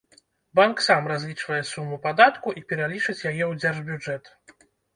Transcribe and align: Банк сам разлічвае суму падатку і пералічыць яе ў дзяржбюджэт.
Банк 0.59 0.77
сам 0.85 1.09
разлічвае 1.11 1.59
суму 1.73 2.01
падатку 2.07 2.55
і 2.63 2.65
пералічыць 2.73 3.17
яе 3.31 3.45
ў 3.51 3.53
дзяржбюджэт. 3.63 4.23